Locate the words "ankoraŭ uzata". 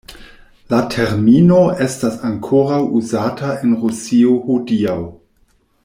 2.29-3.53